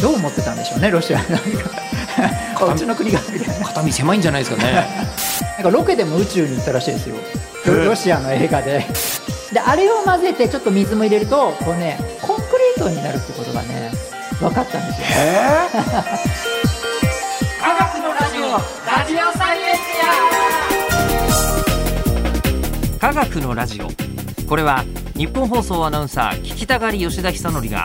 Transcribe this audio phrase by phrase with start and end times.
[0.00, 1.26] どう思ってたんでしょうねロシアなん
[2.56, 2.72] か。
[2.72, 3.20] うちの国が。
[3.32, 4.86] みたいな肩身狭いんじゃないですかね。
[5.56, 7.16] なんかロケでも宇宙に行ったらしいですよ。
[7.66, 8.86] ロロシアの映画で。
[9.52, 13.90] であれを混ぜてちょっと水も入れるとこうねコンクリートになるってことがね
[14.38, 15.06] 分かったんですよ。
[17.60, 18.60] 科学のラジオラ
[19.06, 23.88] ジオサイエンティア科学のラジオ。
[24.46, 24.84] これは
[25.16, 27.84] 日本放送アナウンサー聞きたがり吉田久典が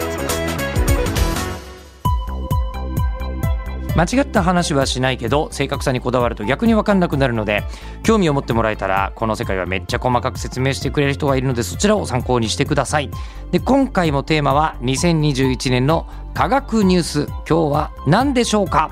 [3.95, 7.63] 間違った話はしないけど正確さにこだわると逆に分かんなくなるので
[8.03, 13.09] 興味を持ってもらえたらこの世界はめっちゃ細かく説明してくれる人がいるのでそちらを参考にしてください。
[13.51, 17.25] で今回もテーマは2021年の科学ニュース。
[17.47, 18.91] 今日は何でしょうか？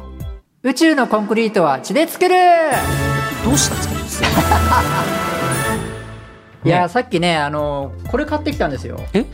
[0.64, 2.36] 宇宙のコンクリートは血で作る。
[3.46, 4.28] どうしたんですか？
[6.66, 9.00] いやさっきねあのこれ買ってきたんですよ。
[9.14, 9.26] え？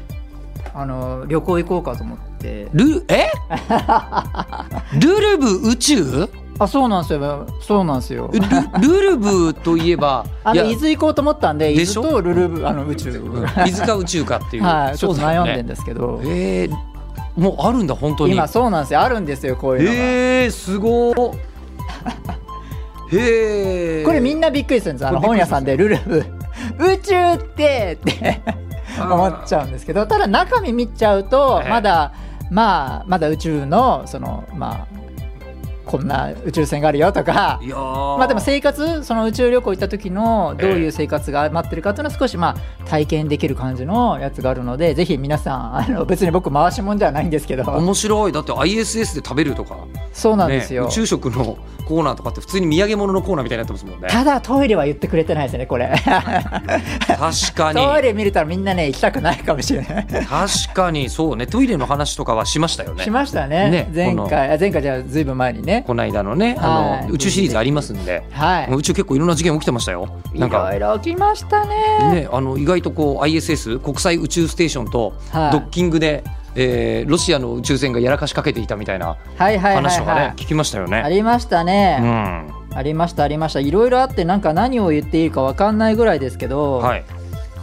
[0.76, 2.35] あの旅行行こうかと思って
[2.74, 3.32] ルえ？
[5.00, 6.30] ルルブ宇宙？
[6.58, 7.48] あそうなんですよ。
[7.60, 8.32] そうなんですよ。
[8.82, 13.10] ルルルブといえば あの伊豆行こうと思ったんで伊豆とルルブあの宇宙。
[13.12, 13.44] うん。
[13.68, 14.64] 伊豆か宇宙かっていう。
[14.66, 18.34] はいちょっと悩んでんでですけど、えー、もうあるんだ本当に。
[18.34, 19.02] 今そうなんですよ。
[19.02, 21.34] あるんですよこういうのが、えー、すごー。
[23.12, 26.26] へえこれみんなびっくりするんですあの本屋さんでルルブ。
[26.80, 28.42] 宇宙ってって
[29.00, 32.14] 思っちゃうんですけどただ中身見ちゃうとええまだ
[32.50, 35.05] まあまだ宇宙のそのまあ
[35.86, 37.60] こんな宇宙船があるよとか。
[37.62, 47.64] まあでも生活その宇宙旅行行った時のどういう生活が待ってるかっていうのは少しまあ体験できる感じのやつがあるのでぜひ皆さんあの別に僕回しもんじゃないんですけど。
[47.64, 48.32] 面白い。
[48.32, 49.78] だって ISS で食べるとか、
[50.14, 55.94] そうなんですよ、宇宙食のコーナーとかって普通に土産物のコーナーみたいになってますもんねただトイレは言ってくれてないですねこれ。
[56.04, 57.82] 確かに。
[57.82, 60.08] トイレ見れたらみんなね行きたくないかもしれない。
[60.08, 61.10] 確かに。
[61.10, 61.48] そうね。
[61.48, 63.04] トイレの話とかはしましたよね。
[63.04, 63.70] しましたね。
[63.70, 67.10] ね前回あ前回じゃあずいぶん前にねこの間のねあの、はい。
[67.10, 68.72] 宇宙シリーズありますんで、はい。
[68.72, 70.08] 宇宙結構いろんな事件起きてましたよ。
[70.34, 71.76] なんいろかいろ来ましたね。
[72.22, 75.52] ねあの意外とこう ISS 国際宇宙ステーションとはい。
[75.52, 76.24] ドッキングで、
[76.56, 80.98] えーロシアの宇宙船がやらかしかけていたみたいな話とかね、はい聞きましたよね。
[80.98, 82.54] ありましたうね、ん。
[82.74, 83.60] ありましたありました。
[83.60, 87.06] いろいろあってなんか何を言っていいかわかんないぐらいですけど、はい。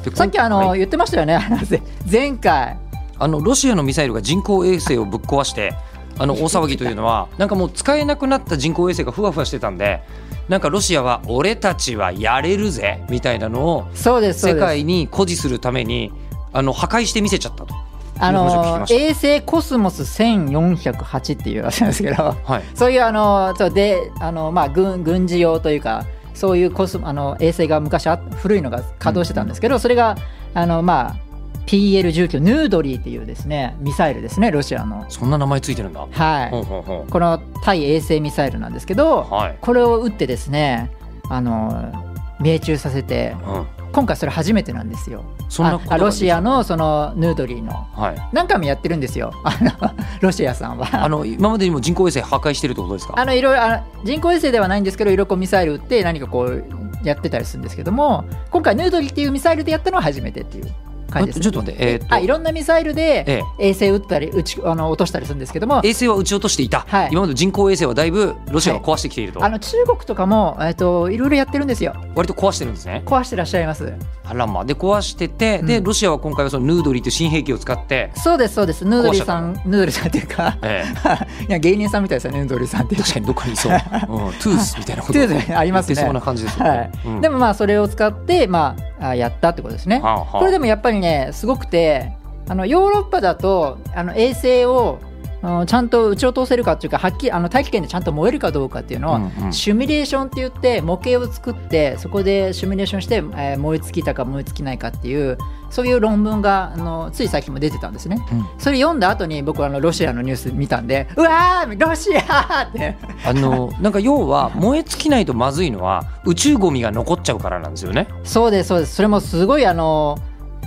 [0.05, 0.79] でさっきあの、はい。
[0.79, 1.39] 言ってましたよね。
[2.11, 2.77] 前回。
[3.19, 5.75] あのロシアのミサイルが人工衛星をぶっ壊して
[6.23, 10.03] あの大騒ぎというのはなんかもう使えなくなった人工衛星がふわふわしてたんで
[10.49, 16.13] なんかロシアは俺たちはやれるぜみたいなのを世界に誇示するために
[16.53, 17.75] あの破壊してみせちゃったと。
[18.19, 22.63] あの衛星コスモス1408っていうやつなんですけどはい。
[22.77, 30.17] そういうあのそうであの、まあ、軍軍事用というかそういうコスあの衛星が昔あ古いのが稼働してたんですけど、それが
[30.55, 31.32] あの、まあ、
[31.67, 35.05] PL19 ヌードリーっていうですねミサイルですねロシアの。
[35.09, 36.07] そんな名前ついてるんだ。
[36.11, 40.91] はい、この対衛星ミサイルなんですけど、うはい、これを撃ってですね
[41.29, 41.93] あの
[42.41, 45.25] 命中させてうん、今回それ初めてなんですよ。
[45.39, 47.73] あそんなことがあロシアのそのヌードリーの。
[47.73, 48.29] はい。
[48.33, 49.33] 何回もやってるんですよ。
[49.45, 50.89] あのロシアさんは。
[50.93, 53.15] あの今までにも人工衛星破壊してるってことですか？
[53.17, 56.65] あのいろいろあの人工衛星ではないんですけどいろいろミサイル撃って何かこう
[57.05, 60.73] やってたりするんですけども今回ヌードリーっていうミサイルでやったのは初めてっていう
[61.21, 65.81] です、ちょっと待ってえーっとあいろんなミサイルでえ衛星撃ったり撃ちあの落としたりするんですけども。
[65.85, 67.09] 衛星は撃ち落としていた、はい。
[67.13, 71.95] 今までの人工衛星はだいぶロシアが壊してきていると、あの中国とかも、えっといろいろやってるんですよ。
[72.15, 73.03] 割と壊してるんですね。
[73.07, 73.93] 壊してらっしゃいます。
[74.25, 74.65] あらまあ。
[74.65, 75.85] で壊してて、でうん。
[75.85, 78.85] ロシアは今回はそのヌードリーという新兵器を使って、そうですそうです。
[78.85, 80.85] ヌードリーさんヌードリーさんっていうかえ
[81.49, 85.19] いや芸人さんみたいですよねヌードリーさんって確かにどっかにいそう、うん、トゥースみたいなこと。
[85.57, 85.95] ありますね。
[85.97, 86.91] そうな感じですよね、はい。
[87.07, 87.21] うん。
[87.21, 90.01] でもまあそれを使ってまああやったってことですね。
[90.01, 90.39] はあはあ。
[90.39, 92.13] これでもやっぱりねすごくて
[92.49, 95.12] あのヨーロッパだとあの衛星をあ
[95.49, 105.37] のちゃんと撃ち落とせるかっていうかはっきりあの大気圏でちゃんと燃えるかどうかっていうのを、うんうんシミュレーションって言って模型を作ってそこでシミュレーションして、えー燃え尽きたか燃え尽きないかっていう
[105.71, 108.19] そういう論文があのつい最近も出てたんですね。
[108.33, 118.07] うんそれ読んだ後に僕はあのロシアのニュース見たんでうわーロシアってあの なんか要は燃え尽きないとまずいのは宇宙ゴミが残っちゃうからなんですよね。
[118.25, 120.19] そうですそうですそれもすごいあの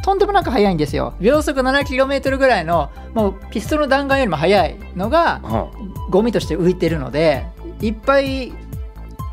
[0.06, 7.48] とんでもなく速いんですよ秒速 7km ぐらいのもうピストルの弾丸よりも速いのがうんゴミとして浮いてるので
[7.82, 8.54] いっぱい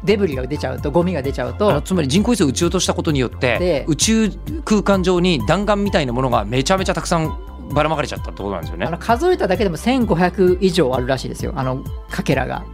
[0.02, 4.30] デブリが出ちゃうとゴミが出ちゃうとつまり人工衛星を撃ち落としたことによってで宇宙
[4.64, 7.38] 空間上に弾丸みたいなものがめちゃめちゃたくさん
[7.74, 8.90] ばらまかれちゃったってことなんですよねあ。
[8.90, 12.64] の数えただけでも1500以上あるらしいですよあのかけらが。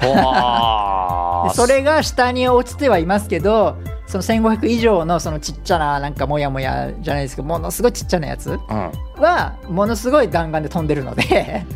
[1.54, 3.76] それが下に落ちてはいますけど
[4.08, 8.58] その1500以上のそのちっちゃななんかモヤモヤじゃないですけどものすごいちっちゃなやつうん。
[8.58, 11.66] はものすごい弾丸で飛んでるので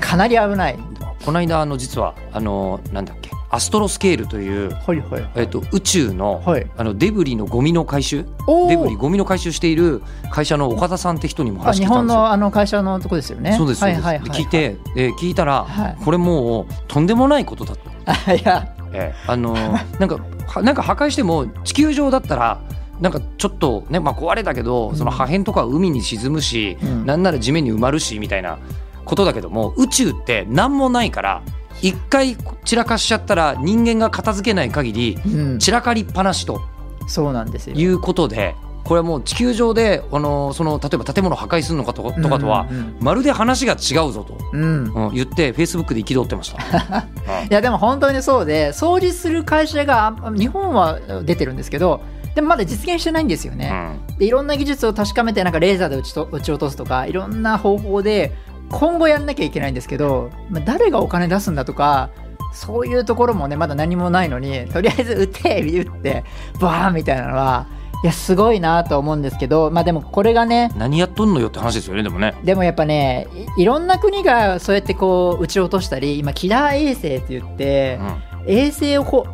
[0.00, 0.78] かなり危ない。
[1.24, 5.30] この間あの実はあのなんだっけアストロスケールという、はいはい。
[5.36, 6.66] えっと宇宙の,、はい。
[6.76, 8.24] あのデブリのゴミの回収
[8.68, 10.02] デブリゴミの回収している
[10.32, 12.20] 会社の岡田さんって人にもあ日本話聞いたんですよ。
[12.20, 13.52] のあの会社のとこですよね。
[13.56, 15.96] そうですそうです、はいはいはい、で聞いて、えー聞いたら、はい。
[16.04, 17.80] これもうとんでもないことだと。
[18.06, 19.14] あいやええ。
[19.26, 22.60] あのー なんかはなんか破壊しても地球上だったら
[23.00, 24.96] なんかちょっとね、まあ、壊れたけど、うん。
[24.96, 27.06] その破片とかは海に沈むし、うん。
[27.06, 28.58] なんなら地面に埋まるしみたいな
[29.04, 31.42] ことだけども宇宙って何もないから
[31.82, 36.62] 一回散らかしちゃったら人間が片付けない限りうん、散らかりっぱなしと
[37.06, 37.76] そうなんですよ。
[37.76, 38.54] いうことで
[38.84, 44.66] これはもう地球上であのーその例えば建物を破壊するのかとかとかとは、うんうんまるで話が違うぞと、うんう
[44.98, 46.58] んうん言ってフェイスブックで憤ってました。
[47.44, 52.00] いやでも本当にそうで掃除する会社があ日本は出てるんですけど
[52.34, 53.98] でもまだ実現してないんですよね。
[54.08, 58.32] うんでいろんな技術を確かめてなんかレーザーで撃ちと撃ち落とすとかいろんな方法で
[58.70, 62.10] 今後やんなきゃいけないんですけど、まあ、誰がお金出すんだとか
[62.52, 66.24] そういうところもねまだ何もないのにとりあえず撃て撃って
[66.60, 67.66] バーンみたいなのは
[68.04, 72.34] いやすごいなと思うんですけどまあでもこれがね何やっとんのよって話ですよねでもね。
[72.44, 77.98] でもやっぱねいいろんな国がそうやってこう撃ち落としたり今キラー衛星って言って、
[78.46, 79.26] 衛星をこ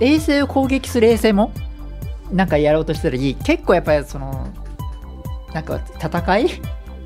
[0.00, 1.52] 衛星を攻撃する衛星も
[2.30, 4.52] なんかやろうとしたり結構やっぱりその
[5.54, 6.48] なんか戦い？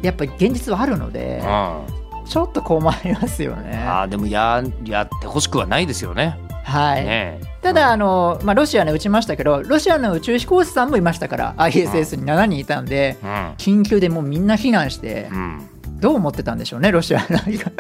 [0.02, 3.78] やっぱり現実はあるのでうんちょっと困りますよね。
[3.86, 6.36] あーでもややってほしくはないですよね。
[6.64, 7.40] はい、ね。
[7.60, 13.28] ただあの、まあ、ロシアね撃ちましたけどロシアの宇宙飛行士さんもいましたから ISS に7人いたんでうん。
[13.56, 15.68] 緊急でもうみんな避難してうん、
[16.00, 17.70] どう思ってたんでしょうねロシアなんか。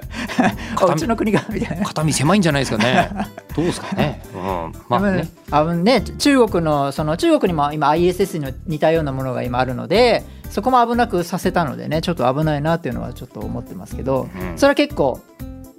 [0.80, 1.84] あうちの国がみたいな。
[1.84, 3.10] 肩身狭いんじゃないですかね。
[3.56, 4.22] どうですかね。
[4.32, 5.28] うん、まあね。
[5.50, 14.56] あのね中国のその中国にも今 ISS に似たようなものが今あるのでそこも危なくさせたのでねちょっと危ないなっていうのはちょっと思ってますけど、うん。
[14.56, 15.20] それは結構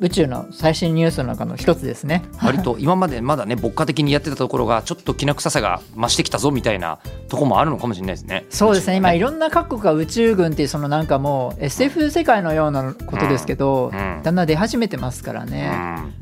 [0.03, 2.23] 宇宙の最新ニュースの中の一つですね。
[2.44, 8.45] 割と今までまだね牧歌的にやってたところがちょっときな臭さが増してきたぞみたいなとこもあるのかもしれないですね。
[8.50, 8.97] そうですね。
[8.97, 9.19] 今い。
[9.19, 14.21] ろろんな各国が宇宙軍っていうそのなんかもう SF 世界のようなことですけど、うん。
[14.21, 15.71] だんだん出始めてますからね、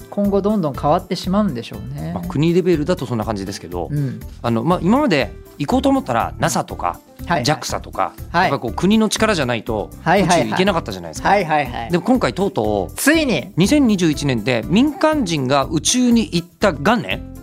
[0.01, 0.07] うん。
[0.11, 2.11] 今後どんどん変わってしまうんでしょうね。
[2.13, 4.19] まあ、国レベルだとそんな感じですけど、うん。
[4.43, 11.29] あのまあ、今まで行こうと思ったら NASA とかはい JAXA とか、はいやっぱりこう国の力じゃないと宇宙行けなかったじゃないですか。
[11.29, 17.33] はいはいはいでも今回とうとうついに2021年で民間人が宇宙に行った元年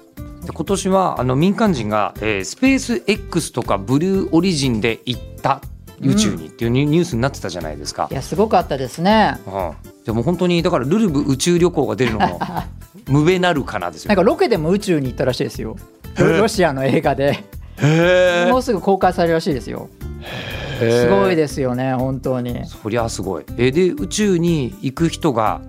[0.43, 5.61] で今年はあの民間人が、えースペース X とかブルーオリジンで行った
[6.01, 8.15] 宇宙にっていうニュースになってたじゃないですかい。
[8.15, 9.39] やすごかったですね。
[9.47, 9.73] うん、
[10.05, 12.41] でも本当にだからルルブ宇宙旅行が出るのも
[13.09, 14.09] 無べなるかなですよ。
[14.09, 15.77] なんかロケでも宇宙に行ったらしいですよ。
[16.19, 17.45] ロシアの映画でへ
[18.51, 19.89] もうすぐ公開されるらしいですよ。
[20.81, 22.65] すごいですよね本当に。
[22.67, 23.45] そりゃすごい。
[23.57, 25.61] えーで宇宙に行く人が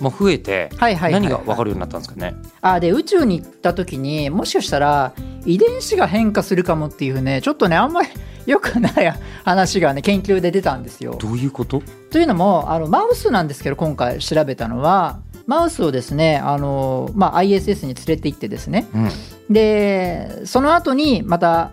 [0.00, 2.34] まあ増えてはいはい何が分かるようになったんですかね？
[2.60, 5.12] あで宇宙に行った時にもしかしたら
[5.44, 8.08] 遺伝子が変化するかもっていうねちょっとねあんまり
[8.46, 8.92] 良くない
[9.44, 11.16] 話がね研究で出たんですよ。
[11.20, 11.82] どういうこと？
[12.10, 18.86] というのもあのマウスなんですけど今回調べたのはマウスをですねあの、まあ、ISS に連れて行ってですね。
[18.94, 19.52] うん。
[19.52, 21.72] でその後にまた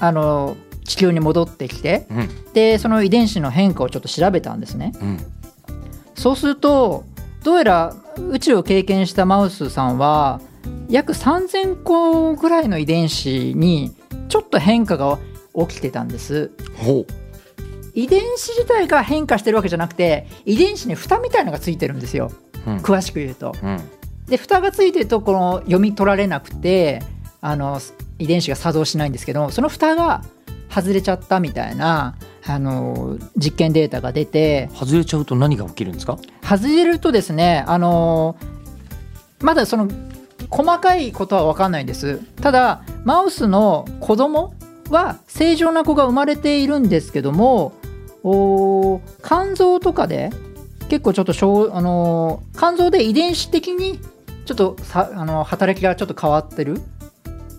[0.00, 2.52] あの地球に戻ってきてうん。
[2.52, 4.92] でその遺伝子の変化をちょっと調べたんですね。
[5.00, 5.18] うん。
[6.14, 7.04] そうすると
[7.42, 7.96] どうやら
[8.30, 10.40] 宇宙を経験したマウスさんは
[10.88, 13.94] 約3000個ぐらいの遺伝子に
[14.28, 15.18] ちょっと変化が
[15.54, 16.50] 起きてたんです。
[17.94, 22.30] 遺伝子自体が変化してるわけじゃなくて遺伝子に蓋みたいのがついてるんですよ。
[22.32, 23.54] うん詳しく言うと。
[23.62, 23.80] うん。
[24.26, 27.02] で蓋がついてるとこの読み取られなくて
[27.42, 27.78] あの
[28.18, 30.22] 遺伝子が作動しないんですけどその蓋が
[30.70, 32.16] 外れちゃったみたいな
[32.46, 36.18] あの実験データが出て外れちゃうと何が起きるんですか？
[36.42, 38.36] 外れるとですねあの
[39.40, 39.88] まだその
[40.48, 42.18] 細かいことは分かんないんです。
[42.40, 44.54] ただマウスの子供
[44.88, 47.72] は正常な子が生まれているんですけども
[48.22, 50.30] お肝臓とかで
[50.88, 53.98] 結構ちょっとあの肝臓で遺伝子的に
[54.44, 56.80] ちょっとさあの働きがちょっと変わってる。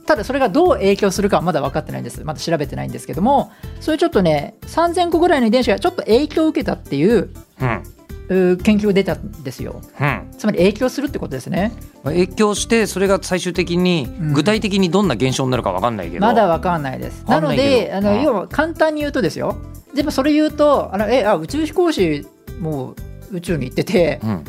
[0.06, 2.24] ただそれがどう影響するかはまだ分かってないんです。
[2.24, 3.52] まだ調べてないんですけども。
[3.80, 7.30] それちょっとね3000個ぐらいの遺伝子がちょっと影響を受けたっていう
[7.60, 7.84] うん。
[8.28, 9.82] うー研究が出たんですよ。
[10.00, 10.32] うん。
[10.38, 11.72] つまり影響するってことですね。
[12.04, 14.34] 影響してそれが最終的にうん。
[14.34, 17.24] 具体的にどんな現象になるかわかんないけど、まだわかんないです。
[17.28, 18.22] なので、あのうん。
[18.22, 19.58] 要は簡単に言うとですよ。
[19.96, 22.28] でもそれ言うと、あのえあ宇宙飛行士
[22.60, 22.96] もう
[23.32, 24.44] 宇宙に行ってて、うん。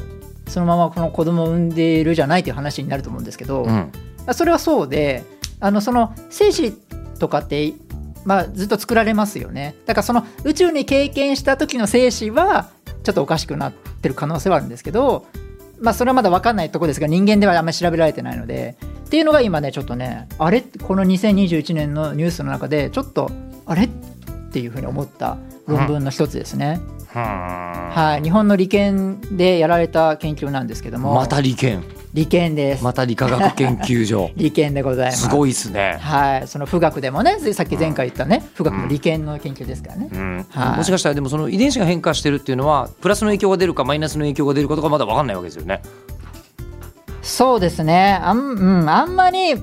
[0.49, 3.93] そのままこの子供を産んでいるじゃないという話になると思うんですけど、うん。
[4.27, 5.25] あそれはそうで、
[5.61, 6.73] あのその精子
[7.19, 7.73] とかって。
[8.25, 9.77] まあ、ずっと作られますよね。
[9.87, 12.71] だからその宇宙に経験した時の精子は
[13.05, 15.27] ちょっとおかしくなってる可能性はあるんですけど、
[15.81, 20.61] まあ、それはまだ分かんないところですが人間ではあんまり調べられてないのでっていうのが今ねちょっとねあれ？
[20.61, 23.31] この2021年のニュースの中でちょっと
[23.65, 23.85] あれ？
[23.85, 23.89] っ
[24.51, 31.15] ていうふうに思った論文の一つですね、ははい、日本の理研でやられた研究なんですけども。
[31.15, 31.83] また理研。
[32.13, 34.31] 理研です、また理化学研究所。
[34.37, 35.23] 理研でございます。
[35.23, 40.47] すごいですね、はい、その富岳でもねさっき前回言ったね、富岳の理研の研究ですからね、うん。
[40.49, 40.77] はい。
[40.79, 45.83] もしかしたらでもその遺伝子が変化してるっていうのはプラスの影響が出るかマイナスの影響が出るかとかまだ分かんないわけですよね。
[47.23, 48.19] そうですね。
[48.23, 49.57] あん,、うん、あんまり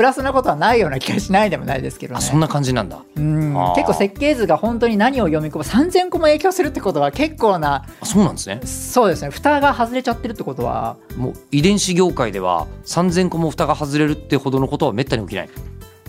[0.00, 2.18] プラスなことはないような気がしないでもないですけどね。
[2.20, 3.04] あそんな感じなんだ。
[3.16, 3.52] うん。
[3.74, 8.62] 結構設計図が本当に何を読み込む3000個も影響するってことは結構なあそうなんですね。
[8.64, 9.28] そうですね。
[9.28, 10.96] 蓋が外れちゃってるってことは。
[11.18, 15.50] もう遺伝子業界では3000個も蓋が外れるってほどのことはめったに起きない。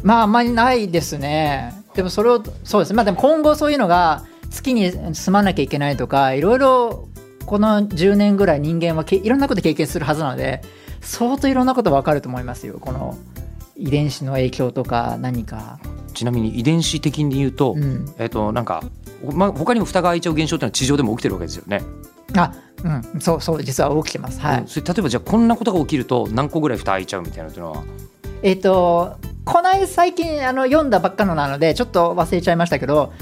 [0.03, 1.73] まああんまりないですね。
[1.93, 7.09] でもそれをそうですまあでも今後そういうのが月に住まなきゃいけないとかいろいろ
[7.45, 10.61] この10年ぐらい人間はけいろんなこと経験するはずなので
[11.01, 12.77] 相当いろんなこと分かると思いますよ。
[12.79, 13.17] この
[13.81, 15.79] 遺伝子の影響とか何か、
[16.13, 18.83] ちなみに遺伝子的に言うと、うん、えっ、となんか、
[19.33, 21.81] まあ、他にも蓋が開いちゃう現象ってのは地上でも起きてるわけですよね。
[22.35, 23.21] あうん。
[23.21, 24.39] そうそう実は起きてます。
[24.39, 24.67] はい、うん。
[24.67, 27.83] それ例えばじゃあこんなことが起きると何個ぐらい蓋開いちゃうみたいなっていうのは？
[28.43, 33.13] えっ、とこの間最近あの読んだばっかのなのでちょっと忘れちゃいましたけど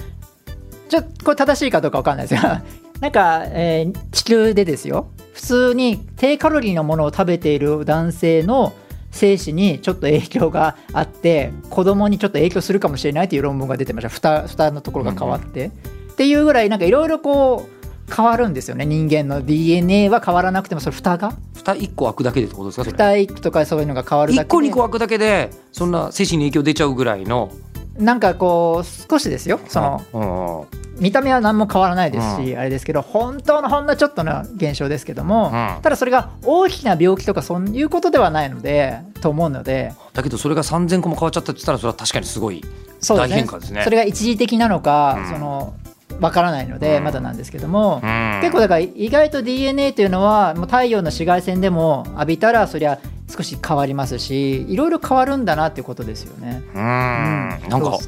[0.90, 2.62] ちょこれ正しいかどうかわかんないですが
[3.00, 5.08] なんか、えー地球でですよ。
[5.34, 8.74] 普通に低カロリーのものを食べている男性の
[9.12, 14.10] 精子にちょっと影響があって子供にちょっと影響するかもしれないという論文が出てました。
[14.10, 18.86] 蓋蓋のところが変わって、っていうぐらいなんかいろいろこう変わるんですよね。
[18.86, 21.34] 人間の DNA は変わらなくてもそれ蓋が。
[21.56, 24.50] 蓋1個開くだけでってことですか蓋1とかそういうのが変わるだ1けで。
[24.50, 27.52] 個2個開くだけでそんな精子に影響出ちゃうぐらいの
[27.98, 29.60] なんかこう少しですよ。
[29.68, 30.68] その
[31.00, 35.82] 見た目は何も変わらないですし、あれですけど本当のほんのちょっとの現象ですけども、うん。
[35.82, 39.94] ただそれが大きな病気とかそういうことではないのでと思うので。
[40.14, 42.64] だけどそれが3000個も変わっちゃったって言ったらそれは確かにすごい
[43.08, 43.84] 大変化ですね。
[43.84, 45.30] それが一時的なのか、うん。
[45.30, 45.74] その
[46.20, 47.04] わからないので、うん。
[47.06, 48.40] まだなんですけども、うん。
[48.42, 56.64] 結構だから意外と DNA というのはもう太陽の紫外線でも浴びたらそりゃ少し変わりますしいろいろ変わるんだなっていうことですよね。
[56.74, 56.80] うん。
[56.80, 58.00] なんか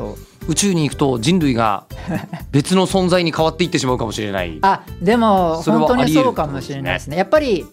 [0.48, 1.86] 宇宙に行くと人類が
[2.52, 4.58] 別の存在に変わっていってしまうかもしれない。
[4.62, 7.18] あでも本当にそうかもしれないですね。
[7.18, 7.66] やっぱり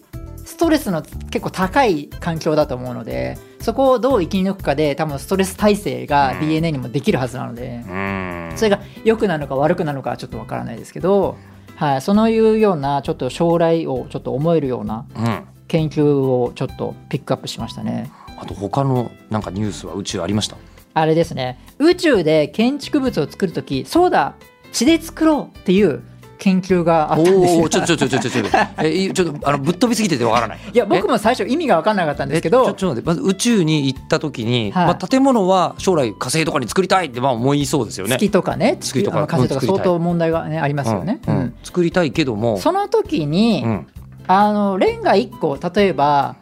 [0.45, 6.39] ストレスの結構高い環境だと思うのでそこをどう生き抜くかで多分ストレス耐性がうん。
[6.41, 8.51] DNA にもできるはずなので、うん。
[8.55, 11.37] それが良くなるのか悪くなるのかはちょっとわからないですけど、
[11.75, 18.11] はい、そのいうようなちょっと将来をちょっと思えるようなうん研究をちょっとピックアップしましたね。
[18.37, 20.57] あと他のなんかニュースは宇宙ありました？
[20.95, 24.35] あれですね宇宙で建築物を作るときそうだ
[24.73, 26.01] 血で作ろうっていう
[26.39, 27.69] 研究があったんですよおお。
[27.69, 28.43] ちょちょちょちょちょちょ
[28.81, 30.59] えいちょっとあのぶっ飛びすぎててわからない。
[30.73, 38.11] いや僕も最初意味が分かんなかったんですけえちょどちょっと待ってまず宇宙に行った時に、はいまあ、建物は将来火星とかに作りたいってまあ思いそうですよね。
[38.13, 41.19] 月とかね月とか火星とか相当問題が、ね、ありますよね。
[41.27, 43.87] うんうんうん作りたいけども、その時に、うん
[44.31, 46.35] あのレンガ1個例えば、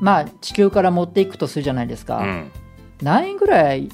[0.00, 2.50] まあ、地球から持っていくとするじゃないですか、うん。
[3.02, 3.88] 何円ぐらい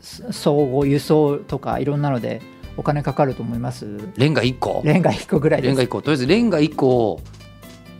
[0.00, 2.40] す総合輸送とかいろんなので
[2.78, 3.86] お金かかると思います？
[4.16, 4.80] レンガ1個？
[4.82, 5.68] レンガ1個ぐらいです。
[5.68, 6.00] レンガ1個。
[6.00, 7.20] とりあえずレンガ1個を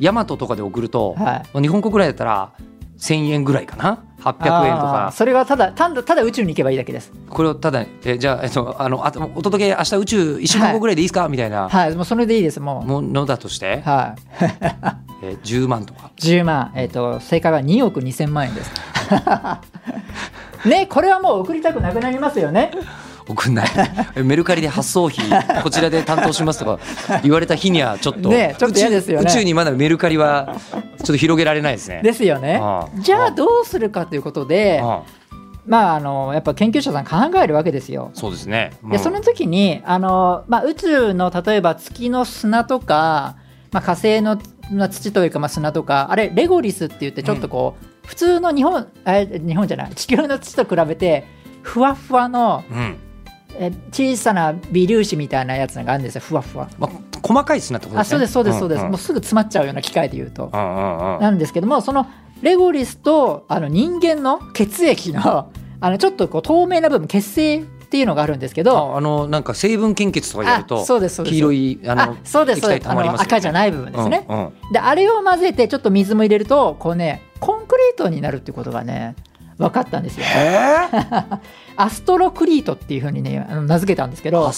[0.00, 1.22] ヤマトとかで送ると、はい。
[1.52, 2.52] まあ日本国ぐらいだったら
[2.98, 5.10] 1000円ぐらいかな？800円とか。
[5.14, 7.12] それがただただただ宇宙に行けばいいだけです。
[7.28, 11.68] これをただえじゃあ,、えっと、あのあお届け明日宇宙1週間後ぐらいでいいですか、みたいな。
[11.68, 12.88] はい、もうそれでいいです、もう。
[12.88, 14.44] ものだとして、はい、
[15.22, 16.10] え10万とか。
[16.18, 18.72] 10万、えっ、と、正解は2億2000万円です。
[20.68, 22.72] ね、これはもう送りたくなくなりますよね。
[23.28, 23.68] 送んない。
[24.14, 25.24] え メルカリで発送費
[25.62, 26.78] こちらで担当しますとか
[27.22, 28.28] 言われた日にはちょっと。
[28.28, 29.26] ねちょっと嫌ですよね。
[29.28, 32.00] 宇宙にまだメルカリはちょっと広げられないですね。
[32.02, 32.58] ですよね。
[32.62, 33.00] ああ。
[33.00, 35.26] じゃあどうするかということで、ああ。
[35.66, 38.10] まあ、あのやっぱ研究者さん考えるわけですよ。
[38.14, 38.72] そうですね。
[38.88, 43.36] でその時にあの、まあ、宇宙の例えば月の砂とか、
[43.72, 44.38] まあ、火星の
[44.70, 51.24] まあ土というか、まあ、砂とかあれレゴリスって言ってちょっとこう、普通の日本え日本じゃない地球の土と比べて
[51.62, 52.96] ふわふわのうんうん
[53.58, 56.20] え小さな微粒子みたいなやつがあるんですよ。
[56.20, 56.68] ふわふわ。
[56.78, 56.90] まあ、
[57.22, 58.16] 細かい砂ってことですね。
[58.16, 58.90] あそうですそうですそうです、んん。
[58.90, 60.50] もうすぐ詰まっちゃうような機械で言うと。
[60.52, 61.20] うんうんうん。
[61.20, 62.06] なんですけどもその
[62.42, 68.76] レゴリスとあの人間の血液のあのちょっとこう透明な部分血清っていうのがあるんですけど。
[68.76, 71.34] ああのなんか成分献血とかやるあとそうですそうです。
[71.34, 72.88] 黄色いあのあそうですそうです。
[72.88, 72.94] ね。
[73.18, 74.52] 赤じゃない部分ですね、うんうん。
[74.72, 79.14] であれを混ぜてちょっと水も入れるとこうねコンクリートになるっていうことがね
[79.58, 80.26] 分かったんですよ。
[80.26, 81.38] えー。
[81.76, 84.50] アストロクリートっていうふうにねあの名付けたんですけど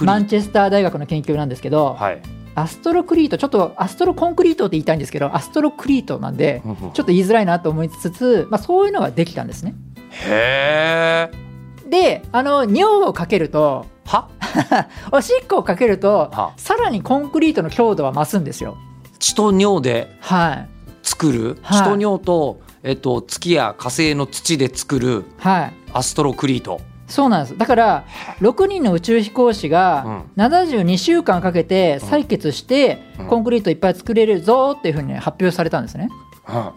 [0.00, 2.22] マンチェスター大学の研究なんですけど、はい。
[2.56, 9.74] アストロクリートちょっとアストロコンクリートって言いたいんですけどアストロクリートなんでちょっと言いづらいなと思いつつ、まあ、そういうのができたんですね。
[10.10, 14.28] へえであの尿をかけるとは？
[15.10, 16.52] おしっこをかけるとは？
[16.56, 18.76] さらにコンクリートの強度は増すんですよ。
[19.18, 20.68] 血と尿ではい。
[21.02, 21.78] 作る、はい。
[21.78, 25.72] 血と尿と、えっと、月や火星の土で作るはい。
[25.92, 26.82] アストロクリート。
[27.06, 27.58] そうなんです。
[27.58, 28.04] だから
[28.40, 33.26] 6人の宇宙飛行士が72週間かけて採血してうん。
[33.28, 36.10] コンクリートいっぱい作れるぞっていうふうに発表されたんですね。
[36.48, 36.70] うん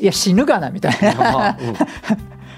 [0.00, 1.14] いや死ぬがなみたいな。
[1.14, 1.76] まあうん。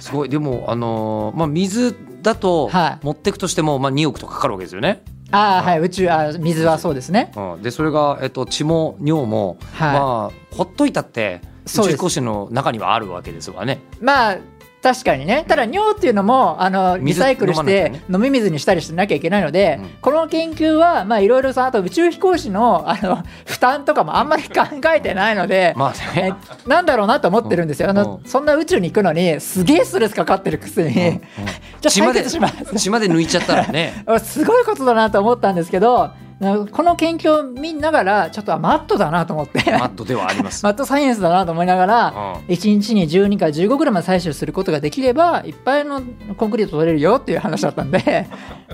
[0.00, 0.28] すごい。
[0.28, 3.04] でもあのーまあ水だとはい。
[3.04, 5.02] 持ってくとしても、まあ、2億とかかかるわけですよね。
[5.32, 5.80] ああはい。
[5.80, 7.32] 宇宙あ水はそうですね。
[7.36, 9.98] うん、でそれが、えっと、血も尿も、はい。
[9.98, 13.80] まあほっといたって宇宙飛行士の中にはあるわけですわね。
[14.00, 14.38] まあ
[14.84, 15.46] 確かにね。
[15.48, 19.88] ただ尿っていうのもあのリ水サイクルして飲み水にしたりしなきゃいけないので、うん。
[20.02, 24.60] この研究はまあいろいろさあと宇宙飛行士のあの 負担とかもあんまり考
[24.94, 26.34] えてないので、まあえね、
[26.66, 28.28] なんだろうなと思ってるんですよ、あのうん。
[28.28, 31.06] そんな宇宙に行くのにすげえストレスかかってるくせに、うん。
[31.06, 31.20] うん。
[31.80, 32.76] じゃあ採血まで血します。
[32.76, 34.04] 血まで抜いちゃったらね。
[34.22, 36.10] すごいことだなと思ったんですけど
[36.40, 39.58] この研究を見ながらちょっとあマットだなと思って。
[39.70, 40.62] マットではあります。
[40.66, 42.08] マットサイエンスだなと思いながら、
[42.48, 46.02] う1日に12から15グラム採取することができればいっぱいの
[46.36, 48.26] コンクリート取れるよっていう話だったんで。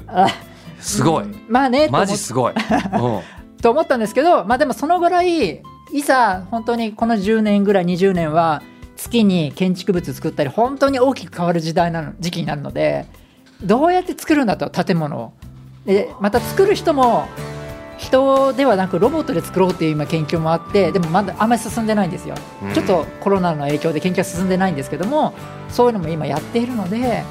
[0.06, 0.28] あ
[0.80, 2.54] すごい、まあねマっジすごい。
[2.56, 3.40] うん。
[3.60, 5.62] と思ったんですけどまあでもそのぐらい
[5.92, 8.62] いざ本当にこの10年ぐらい20年は
[8.96, 13.06] 月に建築物作ったり本当に大きく変わる時代なの時期になるので
[13.62, 15.32] どうやって作るんだと建物を。
[15.86, 17.26] でまた作る人も
[18.00, 22.72] 人ではなくロボットで作ろうっていう今研究もあってでもまだあんまり進んでないんですよ、うん。
[22.72, 25.34] ちょっとコロナの影響で研究は進んでないんですけども
[25.68, 27.24] そういうのも今やっているので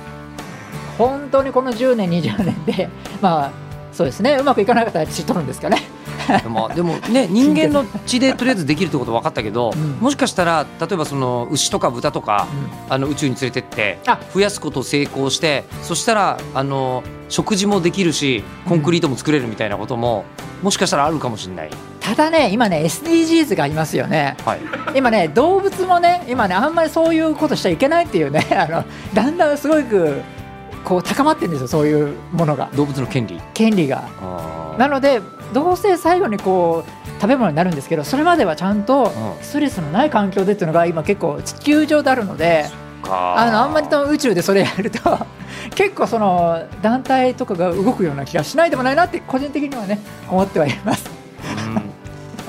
[0.99, 3.51] 本当にこの10年20年でまあ
[3.91, 4.37] そうですね。
[4.39, 5.81] うまくいかなかったら血取るんですかね
[6.49, 9.91] まあでもね人間の血でとりあえずできるってこと分かったけど、うん。
[9.99, 12.47] もしかしたら例えばその牛とか豚とか、
[12.89, 14.19] うあの宇宙に連れてってあ。
[14.33, 20.25] 増やすことを成功してそしたらあの食事もできるしコンクリートも作れるみたいなことも、
[20.61, 21.69] もしかしたらあるかもしれない。
[21.99, 24.35] ただね今ね SDGs がありますよね。
[24.43, 24.59] はい、
[24.95, 30.21] 今ね動物もね今ねあんまりそういうことしちゃいけないっていうね あのだんだんすごく
[30.83, 32.69] こう高まってるんですよそういうものが。
[32.75, 33.39] 動物の権利。
[33.53, 34.03] 権利が。
[34.77, 35.21] なので
[35.53, 39.43] どうせ最後にこう食べ物になるんですけどそれまではちゃんとうん。
[39.43, 42.65] ストレスのない環境でっていうのが今結構地球上であるので
[43.01, 43.51] かあ。
[43.51, 45.17] のあんまりと宇宙でそれやると
[45.75, 51.09] 結構その団体とかが動くような気がしないでもないなって個人的にはね思ってはいます。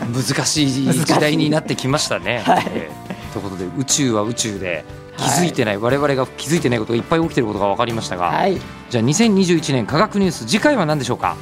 [0.03, 0.13] うん。
[0.13, 0.71] 難しい
[1.05, 2.43] 時代になってきましたね。
[2.47, 2.65] はい。
[2.67, 4.85] えーということで宇宙は宇宙で
[5.17, 8.59] 気づいてない、我々が気づいてないことがいっぱい起きてることが分かりましたが、はい、
[8.89, 11.37] じゃあ2021年科学ニュース次回は何でしょうか、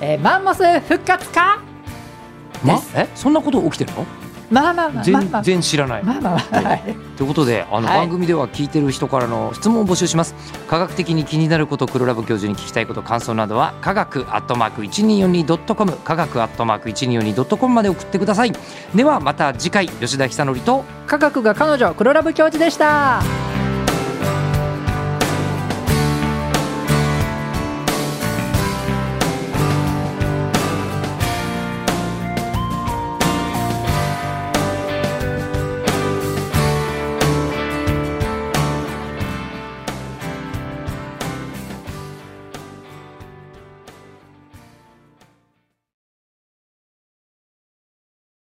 [0.00, 1.60] えーマンモス復活か？
[2.64, 2.80] ま？
[2.94, 3.08] え？
[3.14, 4.06] そんなこと起きてるの？
[4.50, 5.42] まあまあまあまあ全まあ。
[5.42, 6.02] 然知らない。
[6.02, 6.82] まあまあまあはい。
[7.16, 7.98] ということであのはい。
[7.98, 10.34] 番組では聞いてる人からの質問を募集します。
[10.68, 18.52] 科学的に気になること黒ラブ教授に聞きたいこと感想などは科学アットマーク 1242.com 科学アットマーク 1242.com まで送ってください。
[18.94, 23.20] ではまた次回吉田久典と科学が彼女黒ラブ教授でした